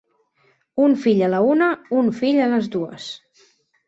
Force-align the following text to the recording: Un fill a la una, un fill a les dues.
Un 0.85 0.95
fill 1.03 1.19
a 1.25 1.29
la 1.33 1.41
una, 1.49 1.67
un 1.99 2.09
fill 2.21 2.39
a 2.47 2.47
les 2.55 2.71
dues. 2.77 3.07